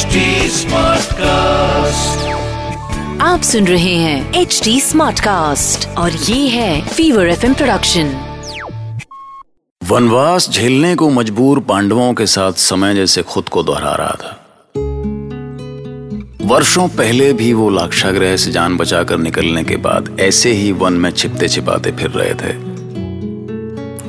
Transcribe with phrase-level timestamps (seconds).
[0.00, 0.18] HD
[0.50, 2.20] Smartcast.
[3.20, 8.12] आप सुन रहे हैं एच डी स्मार्ट कास्ट और ये है फीवर एफ़ प्रोडक्शन
[9.88, 14.40] वनवास झेलने को मजबूर पांडवों के साथ समय जैसे खुद को दोहरा रहा था।
[16.42, 21.10] वर्षों पहले भी वो लाक्षाग्रह से जान बचाकर निकलने के बाद ऐसे ही वन में
[21.10, 22.56] छिपते छिपाते फिर रहे थे।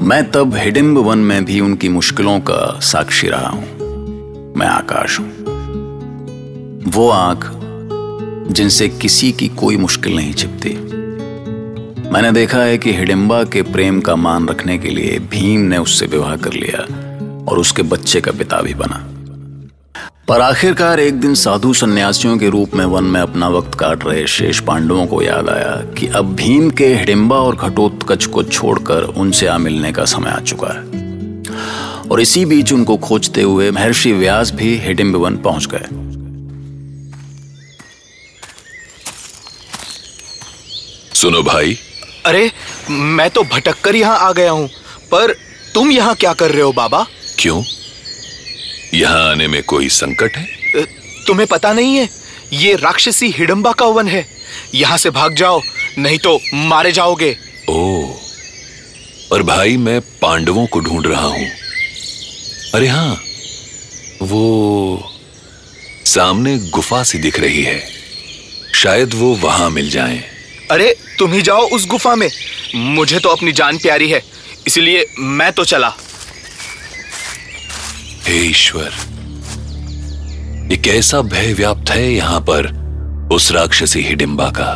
[0.01, 3.81] मैं तब हिडिम्ब वन में भी उनकी मुश्किलों का साक्षी रहा हूँ।
[4.57, 5.40] मैं आकाश हूँ।
[6.87, 7.51] वो आँख
[8.51, 10.69] जिनसे किसी की कोई मुश्किल नहीं छिपती।
[12.09, 16.05] मैंने देखा है कि हिडिम्बा के प्रेम का मान रखने के लिए भीम ने उससे
[16.05, 16.79] विवाह कर लिया
[17.47, 19.07] और उसके बच्चे का पिता भी बना।
[20.27, 24.27] पर आखिरकार एक दिन साधु सन्यासियों के रूप में वन में अपना वक्त काट रहे
[24.27, 29.47] शेष पांडवों को याद आया कि अब भीम के हिडिम्बा और घटोत्कच को छोड़कर उनसे
[29.47, 30.81] आ मिलने का समय आ चुका है।
[32.11, 36.10] और इसी बीच उनको खोजते हुए महर्षि व्यास भी हिडिम्ब वन पहुँच गए।
[41.21, 41.77] सुनो भाई।
[42.25, 42.49] अरे
[42.89, 44.67] मैं तो भटक कर यहाँ आ गया हूँ
[45.11, 45.33] पर
[45.73, 47.05] तुम यहाँ क्या कर रहे हो बाबा?
[47.39, 47.63] क्यों?
[48.93, 50.85] यहाँ आने में कोई संकट है?
[51.27, 52.07] तुम्हें पता नहीं है
[52.53, 54.25] ये राक्षसी हिडम्बा का वन है।
[54.75, 55.61] यहाँ से भाग जाओ
[55.97, 57.35] नहीं तो मारे जाओगे।
[57.69, 58.15] ओ
[59.31, 61.47] और भाई मैं पांडवों को ढूंढ रहा हूँ।
[62.75, 63.13] अरे हाँ
[64.23, 64.43] वो
[66.07, 67.79] सामने गुफा सी दिख रही है।
[68.75, 70.21] शायद वो वहाँ मिल जाएँ।
[70.71, 72.29] अरे, तुम ही जाओ उस गुफा में।
[72.75, 74.21] मुझे तो अपनी जान प्यारी है,
[74.67, 75.93] इसलिए मैं तो चला।
[78.27, 78.91] हे ईश्वर,
[80.71, 82.69] ये कैसा भय व्याप्त है यहाँ पर
[83.33, 84.71] उस राक्षसी हिडिंबा का?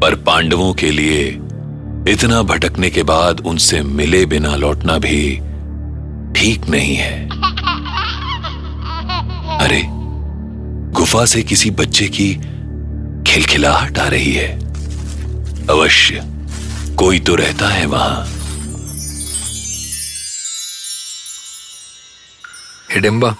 [0.00, 1.28] पर पांडवों के लिए
[2.08, 5.36] इतना भटकने के बाद उनसे मिले बिना लौटना भी
[6.36, 7.28] ठीक नहीं है।
[9.58, 9.82] अरे,
[10.92, 12.28] गुफा से किसी बच्चे की
[13.28, 14.48] खिलखिलाहट आ रही है।
[15.70, 16.20] अवश्य
[16.98, 18.26] कोई तो रहता है वहाँ।
[22.92, 23.36] हिडिम्बा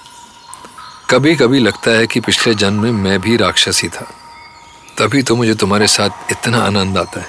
[1.10, 4.06] कभी कभी लगता है कि पिछले जन्म में मैं भी राक्षसी था।
[4.98, 7.26] तभी तो मुझे तुम्हारे साथ इतना आनंद आता है।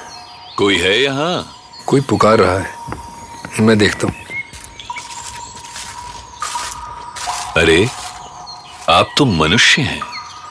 [0.57, 1.55] कोई है यहाँ?
[1.85, 4.15] कोई पुकार रहा है। मैं देखता हूँ।
[7.57, 7.87] अरे
[8.89, 10.01] आप तो मनुष्य हैं।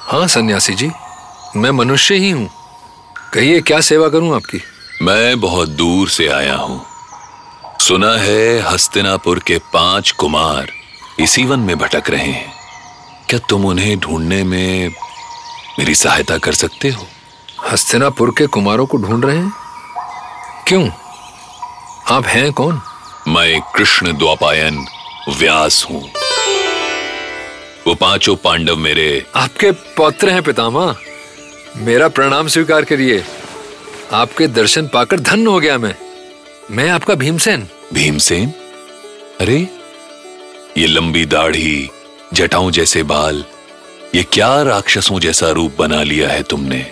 [0.09, 0.91] हाँ सन्यासी जी।
[1.57, 2.51] मैं मनुष्य ही हूँ।
[3.35, 4.61] कहिए क्या सेवा करूँ आपकी?
[5.03, 6.87] मैं बहुत दूर से आया हूँ।
[7.81, 10.71] सुना है हस्तिनापुर के पाँच कुमार
[11.21, 12.53] इसी वन में भटक रहे हैं।
[13.29, 14.89] क्या तुम उन्हें ढूँढने में
[15.79, 17.07] मेरी सहायता कर सकते हो?
[17.69, 19.53] हस्तिनापुर के कुमारों को ढूंढ रहे हैं?
[20.69, 20.91] क्यों?
[22.09, 22.81] आप हैं कौन?
[23.29, 24.87] मैं कृष्ण द्वापायन
[25.39, 26.03] व्यास हूँ।
[27.87, 30.97] वो पाँचों पांडव मेरे आपके पौत्र हैं पितामह।
[31.81, 33.25] मेरा प्रणाम स्वीकार करिए।
[34.13, 35.95] आपके दर्शन पाकर धन्य हो गया मैं।
[36.71, 38.53] मैं आपका भीमसेन। भीमसेन?
[39.41, 39.69] अरे
[40.79, 41.91] ये लंबी दाढ़ी
[42.35, 43.45] जटाओं जैसे बाल
[44.15, 46.87] ये क्या राक्षसों जैसा रूप बना लिया है तुमने?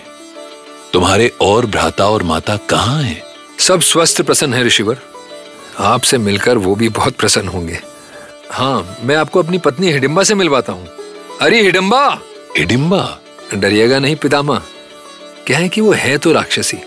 [0.93, 3.21] तुम्हारे और भ्राता और माता कहाँ हैं?
[3.59, 4.97] सब स्वस्थ प्रसन्न है ऋषिवर।
[5.79, 7.79] आपसे मिलकर वो भी बहुत प्रसन्न होंगे।
[8.51, 10.87] हाँ मैं आपको अपनी पत्नी हिडिम्बा से मिलवाता हूँ।
[11.41, 12.19] अरे हिडिम्बा!
[12.57, 13.19] हिडिम्बा?
[13.53, 14.61] डरिएगा नहीं पितामा
[15.47, 16.77] क्या है कि वो है तो राक्षसी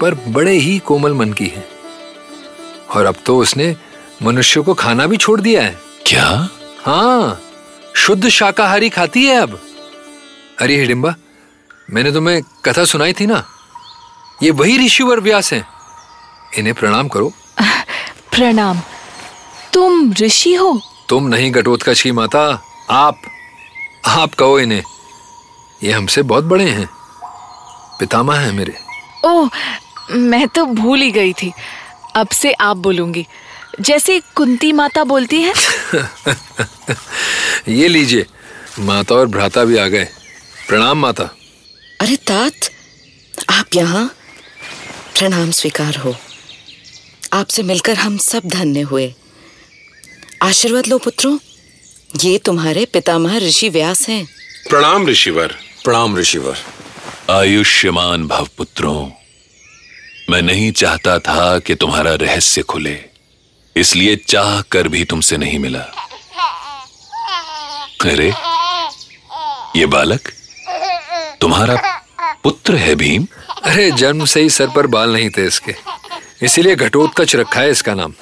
[0.00, 1.68] पर बड़े ही कोमल मन की है।
[2.94, 3.76] और अब तो उसने
[4.22, 6.48] मनुष्य को खाना भी छोड़ दिया है। क्या?
[6.86, 7.40] हाँ
[7.96, 9.60] शुद्ध शाकाहारी खाती है अब।
[10.60, 11.14] अरे हिडिम्बा
[11.90, 13.44] मैंने तुम्हें कथा सुनाई थी ना?
[14.42, 15.68] ये वही ऋषिवर व्यास हैं।
[16.58, 17.32] इन्हें प्रणाम करो।
[18.30, 18.80] प्रणाम।
[19.72, 20.80] तुम ऋषि हो?
[21.08, 23.20] तुम नहीं घटोत्कच की माता आप
[24.06, 24.82] आप कहो इन्हें।
[25.82, 27.03] ये हमसे बहुत बड़े हैं।
[28.00, 28.74] पितामह हैं मेरे।
[29.24, 29.50] ओह
[30.10, 31.52] मैं तो भूल ही गई थी।
[32.16, 33.26] अब से आप बोलूँगी।
[33.80, 35.54] जैसे कुंती माता बोलती है।
[37.68, 38.26] ये लीजिए
[38.78, 40.04] माता और भ्राता भी आ गए।
[40.68, 41.24] प्रणाम माता।
[42.00, 42.52] अरे तात
[43.50, 44.14] आप यहाँ?
[45.18, 46.16] प्रणाम स्वीकार हो।
[47.32, 49.14] आपसे मिलकर हम सब धन्य हुए।
[50.42, 51.38] आशीर्वाद लो पुत्रों।
[52.24, 54.26] ये तुम्हारे पितामह ऋषि व्यास हैं।
[54.70, 55.46] प्रणाम ऋषिवर।
[55.84, 56.73] प्रणाम ऋषिवर।
[57.30, 59.08] आयुष्यमान भव पुत्रों
[60.30, 63.04] मैं नहीं चाहता था कि तुम्हारा रहस्य खुले
[63.76, 65.80] इसलिए चाह कर भी तुमसे नहीं मिला।
[68.02, 68.28] अरे
[69.76, 70.30] ये बालक?
[71.40, 71.76] तुम्हारा
[72.44, 73.26] पुत्र है भीम?
[73.62, 75.74] अरे जन्म से ही सर पर बाल नहीं थे इसके।
[76.42, 78.14] इसीलिए घटोत्कच रखा है इसका नाम।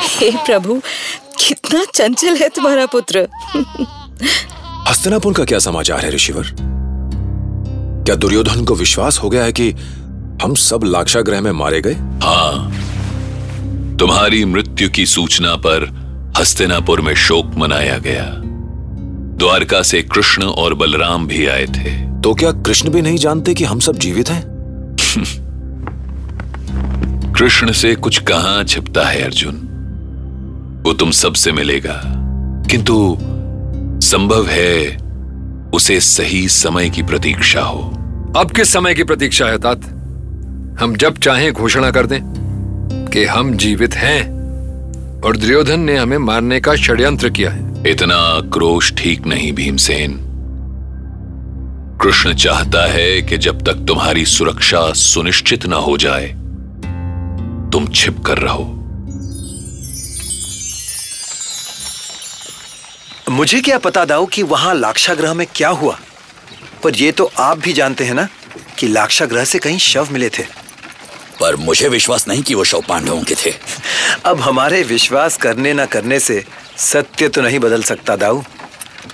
[0.00, 0.80] हे प्रभु
[1.38, 3.28] कितना चंचल है तुम्हारा पुत्र।
[4.88, 6.74] हस्तनापुर का क्या समाचार है ऋषिवर?
[8.04, 9.70] क्या दुर्योधन को विश्वास हो गया है कि
[10.42, 11.94] हम सब लाक्षाग्रह में मारे गए?
[12.26, 12.72] हाँ।
[13.96, 16.04] तुम्हारी मृत्यु की सूचना पर
[16.38, 18.24] हस्तिनापुर में शोक मनाया गया।
[19.38, 23.64] द्वारका से कृष्ण और बलराम भी आए थे। तो क्या कृष्ण भी नहीं जानते कि
[23.64, 24.44] हम सब जीवित हैं?
[27.32, 29.70] कृष्ण से कुछ कहाँ छिपता है अर्जुन?
[30.86, 32.02] वो तुम सबसे मिलेगा।
[32.70, 33.18] किंतु
[34.06, 35.03] संभव है
[35.74, 37.80] उसे सही समय की प्रतीक्षा हो।
[38.36, 39.82] अब किस समय की प्रतीक्षा है तात
[40.80, 42.20] हम जब चाहें घोषणा कर दें
[43.12, 44.22] कि हम जीवित हैं
[45.20, 50.20] और दुर्योधन ने हमें मारने का षड्यंत्र किया है। इतना आक्रोश ठीक नहीं, भीमसेन।
[52.02, 56.26] कृष्ण चाहता है कि जब तक तुम्हारी सुरक्षा सुनिश्चित ना हो जाए,
[57.72, 58.83] तुम छिप कर रहो।
[63.30, 65.98] मुझे क्या पता दाऊ कि वहाँ लाक्षाग्रह में क्या हुआ?
[66.82, 68.28] पर ये तो आप भी जानते हैं ना
[68.78, 70.42] कि लाक्षाग्रह से कहीं शव मिले थे।
[71.40, 73.52] पर मुझे विश्वास नहीं कि वो शव पांडवों के थे।
[74.24, 76.44] अब हमारे विश्वास करने न करने से
[76.78, 78.42] सत्य तो नहीं बदल सकता दाऊ।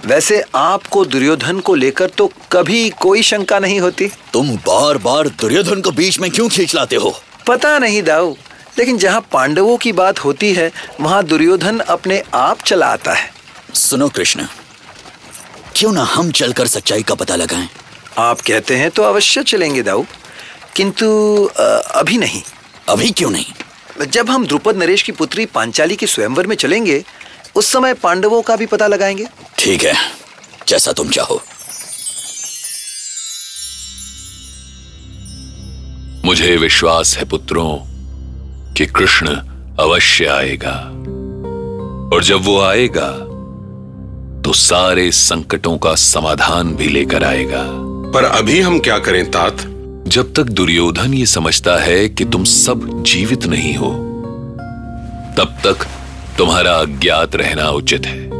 [0.06, 5.80] वैसे आपको दुर्योधन को लेकर तो कभी कोई शंका नहीं होती। तुम बार बार दुर्योधन
[5.80, 7.18] को बीच में क्यों खींच लाते हो?
[7.46, 8.34] पता नहीं दाऊ
[8.78, 10.70] लेकिन जहाँ पांडवों की बात होती है
[11.00, 13.39] वहाँ दुर्योधन अपने आप चला आता है।
[13.74, 14.46] सुनो कृष्ण
[15.76, 17.68] क्यों ना हम चलकर सच्चाई का पता लगाएँ?
[18.18, 20.04] आप कहते हैं तो अवश्य चलेंगे दाऊ
[20.76, 21.08] किंतु
[21.94, 22.42] अभी नहीं।
[22.88, 24.06] अभी क्यों नहीं?
[24.06, 27.04] जब हम द्रुपद नरेश की पुत्री पांचाली के स्वयंवर में चलेंगे
[27.54, 29.26] उस समय पांडवों का भी पता लगाएँगे।
[29.58, 29.94] ठीक है
[30.68, 31.42] जैसा तुम चाहो।
[36.24, 37.76] मुझे विश्वास है पुत्रों
[38.74, 39.34] कि कृष्ण
[39.80, 40.76] अवश्य आएगा।
[42.16, 43.08] और जब वो आएगा
[44.44, 47.64] तो सारे संकटों का समाधान भी लेकर आएगा।
[48.14, 49.56] पर अभी हम क्या करें तात?
[50.08, 53.90] जब तक दुर्योधन ये समझता है कि तुम सब जीवित नहीं हो
[55.36, 55.86] तब तक
[56.38, 58.30] तुम्हारा अज्ञात रहना उचित है।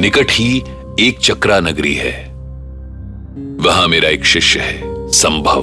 [0.00, 0.62] निकट ही
[1.00, 2.34] एक चक्रा नगरी है।
[3.60, 5.62] वहाँ मेरा एक शिष्य है संभव।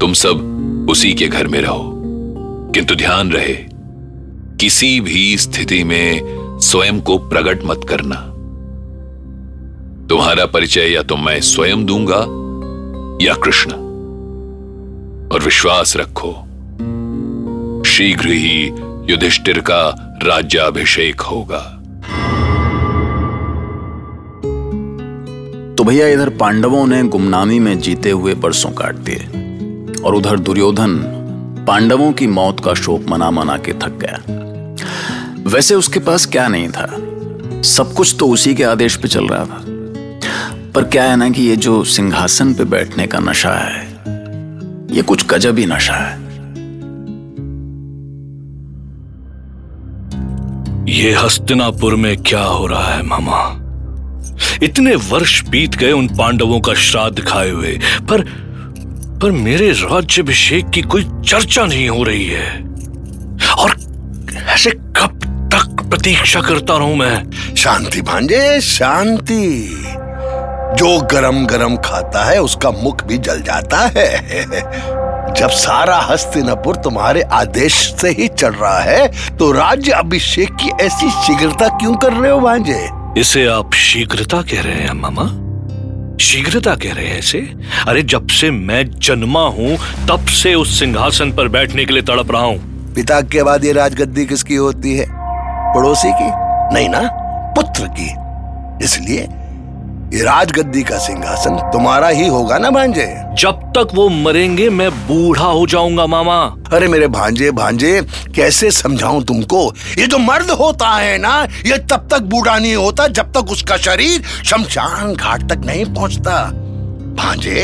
[0.00, 0.56] तुम सब
[0.90, 1.94] उसी के घर में रहो
[2.74, 3.66] किंतु ध्यान रहे
[4.60, 8.16] किसी भी स्थिति में स्वयं को प्रकट मत करना।
[10.06, 12.20] तुम्हारा परिचय या तो मैं स्वयं दूँगा
[13.24, 13.72] या कृष्ण।
[15.32, 16.32] और विश्वास रखो,
[17.90, 18.72] शीघ्र ही
[19.10, 21.74] युधिष्ठिर का राज्याभिषेक होगा।
[25.74, 29.26] तो भैया, इधर पांडवों ने गुमनामी में जीते हुए बरसों काट दिए,
[30.02, 30.98] और उधर दुर्योधन
[31.68, 34.47] पांडवों की मौत का शोक मना मना के थक गया।
[35.48, 36.86] वैसे उसके पास क्या नहीं था।
[37.62, 39.64] सब कुछ तो उसी के आदेश पे चल रहा था।
[40.74, 43.84] पर क्या है ना कि ये जो सिंहासन पे बैठने का नशा है,
[44.96, 46.28] ये कुछ गजब ही नशा है।
[50.88, 53.40] ये हस्तिनापुर में क्या हो रहा है, मामा?
[54.62, 57.78] इतने वर्ष बीत गए उन पांडवों का श्राद्ध खाए हुए,
[58.10, 58.24] पर
[59.22, 62.50] पर मेरे राज्याभिषेक की कोई चर्चा नहीं हो रही है।
[63.58, 63.76] और
[64.48, 65.17] ऐसे कब
[65.90, 69.44] प्रतीक्षा करता रहूँ मैं। शांति भांजे शांति।
[70.78, 74.06] जो गरम गरम खाता है उसका मुख भी जल जाता है।
[75.34, 81.10] जब सारा हस्तिनापुर तुम्हारे आदेश से ही चल रहा है तो राज्य अभिषेक की ऐसी
[81.10, 82.88] शीघ्रता क्यों कर रहे हो भांजे?
[83.20, 85.26] इसे आप शीघ्रता कह रहे हैं मामा?
[86.24, 87.38] शीघ्रता कह रहे हैं इसे?
[87.88, 89.76] अरे जब से मैं जन्मा हूँ
[90.08, 93.72] तब से उस सिंहासन पर बैठने के लिए तड़प रहा हूँ। पिता के बाद ये
[93.72, 95.17] राजगद्दी किसकी होती है?
[95.74, 96.30] पड़ोसी की
[96.74, 97.00] नहीं ना
[97.56, 99.28] पुत्र की। इसलिए
[100.14, 103.06] ये राजगद्दी का सिंहासन तुम्हारा ही होगा ना भांजे?
[103.38, 106.38] जब तक वो मरेंगे मैं बूढ़ा हो जाऊँगा मामा।
[106.72, 108.00] अरे मेरे भांजे भांजे
[108.36, 109.60] कैसे समझाऊं तुमको?
[109.98, 113.76] ये जो मर्द होता है ना ये तब तक बूढ़ा नहीं होता जब तक उसका
[113.78, 116.42] शरीर शमशान घाट तक नहीं पहुँचता।
[117.16, 117.60] भांजे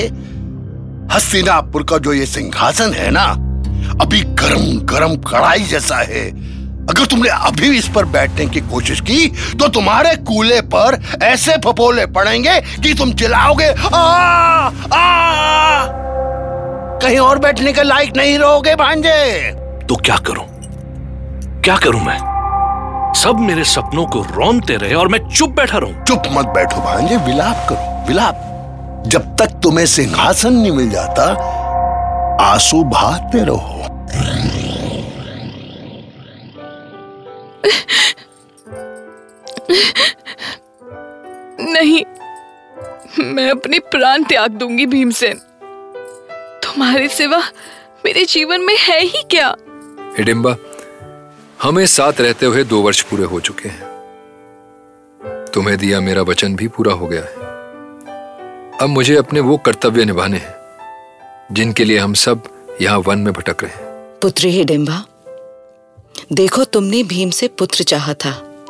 [1.13, 3.25] हस्तिनापुर का जो ये सिंहासन है ना
[4.01, 6.25] अभी गरम गरम कढ़ाई जैसा है।
[6.91, 12.07] अगर तुमने अभी इस पर बैठने की कोशिश की तो तुम्हारे कूले पर ऐसे फपोले
[12.07, 14.01] पड़ेंगे कि तुम चिल्लाओगे आ,
[14.95, 15.87] आ!
[16.99, 19.51] कहीं और बैठने के लायक नहीं रहोगे भांजे।
[19.89, 20.45] तो क्या करूँ?
[21.61, 22.35] क्या करूँ मैं?
[23.17, 27.17] सब मेरे सपनों को रोनते रहे और मैं चुप बैठा रहूँ। चुप मत बैठो भांजे
[27.17, 28.51] विलाप करो विलाप।
[29.07, 31.25] जब तक तुम्हें सिंहासन नहीं मिल जाता
[32.45, 33.74] आँसू भागते रहो।
[41.61, 42.05] नहीं
[43.25, 45.41] मैं अपने प्राण त्याग दूँगी भीमसेन।
[46.65, 47.43] तुम्हारे सिवा
[48.05, 49.55] मेरे जीवन में है ही क्या?
[50.19, 50.57] हिडिम्बा
[51.63, 53.93] हमें साथ रहते हुए दो वर्ष पूरे हो चुके हैं।
[55.55, 57.53] तुम्हें दिया मेरा वचन भी पूरा हो गया है।
[58.83, 60.55] अब मुझे अपने वो कर्तव्य निभाने हैं
[61.53, 62.43] जिनके लिए हम सब
[62.81, 63.83] यहाँ वन में भटक रहे हैं।
[64.23, 65.05] पुत्री हिडिम्बा
[66.33, 68.65] देखो तुमने भीम से पुत्र चाहा था,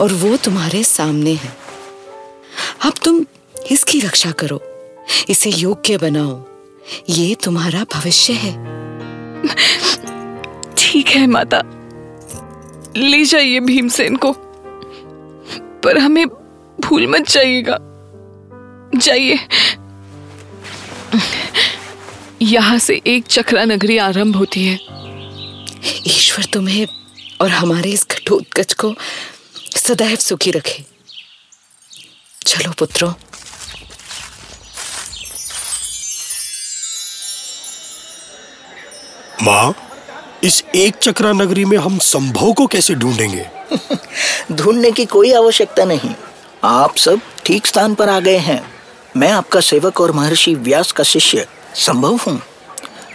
[0.00, 1.56] और वो तुम्हारे सामने है।
[2.84, 3.26] अब तुम
[3.70, 4.62] इसकी रक्षा करो,
[5.28, 6.44] इसे योग्य बनाओ।
[7.08, 8.52] ये तुम्हारा भविष्य है।
[10.76, 11.62] ठीक है, माता।
[12.96, 14.34] ले जाइए भीमसेन को।
[15.84, 16.26] पर हमें
[16.80, 17.78] भूल मत जाइएगा।
[18.94, 19.38] जाइए।
[22.42, 25.05] यहाँ से एक चक्रा नगरी आरंभ होती है।
[25.86, 26.86] ईश्वर तुम्हें
[27.40, 28.94] और हमारे इस घटोत्कच को
[29.76, 30.84] सदैव सुखी रखे।
[32.46, 33.12] चलो पुत्रों।
[39.42, 39.74] माँ
[40.44, 43.46] इस एक चक्रा नगरी में हम संभव को कैसे ढूंढेंगे?
[44.52, 46.10] ढूँढने की कोई आवश्यकता नहीं।
[46.64, 48.74] आप सब ठीक स्थान पर आ गए हैं।
[49.16, 52.42] मैं आपका सेवक और महर्षि व्यास का शिष्य संभव हूँ।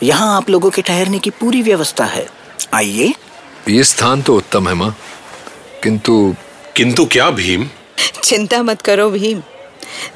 [0.03, 2.40] यहाँ आप लोगों के ठहरने की पूरी व्यवस्था है।
[2.73, 3.13] आइए।
[3.69, 4.95] ये स्थान तो उत्तम है माँ।
[5.83, 6.35] किंतु
[6.75, 7.67] किंतु क्या भीम?
[8.23, 9.41] चिंता मत करो भीम।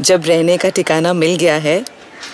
[0.01, 1.85] जब रहने का ठिकाना मिल गया है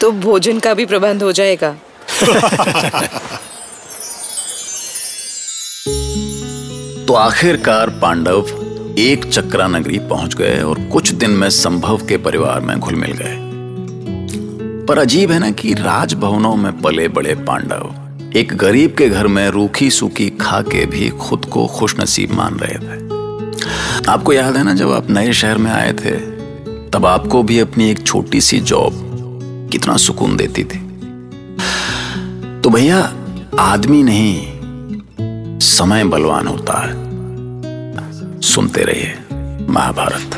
[0.01, 1.75] तो भोजन का भी प्रबंध हो जाएगा।
[7.05, 8.45] तो आखिरकार पांडव
[8.99, 13.11] एक चक्रा नगरी पहुँच गए और कुछ दिन में संभव के परिवार में घुल मिल
[13.11, 13.51] गए।
[14.85, 19.49] पर अजीब है ना कि राजभवनों में पले बड़े पांडव एक गरीब के घर में
[19.49, 22.99] रूखी सूखी खा के भी खुद को खुशनसीब मान रहे थे।
[24.11, 26.11] आपको याद है ना, जब आप नए शहर में आए थे,
[26.89, 28.91] तब आपको भी अपनी एक छोटी सी जॉब
[29.71, 30.79] कितना सुकून देती थी।
[32.61, 33.13] तो भैया,
[33.59, 34.53] आदमी नहीं,
[35.59, 36.93] समय बलवान होता है।
[38.41, 39.17] सुनते रहिए,
[39.69, 40.37] महाभारत।